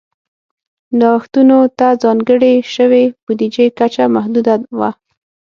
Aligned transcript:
نوښتونو 0.99 1.59
ته 1.79 1.87
ځانګړې 2.03 2.53
شوې 2.75 3.03
بودیجې 3.23 3.67
کچه 3.79 4.03
محدوده 4.15 4.53
وه. 4.79 4.89